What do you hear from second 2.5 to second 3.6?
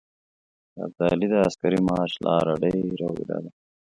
ډېره اوږده ده.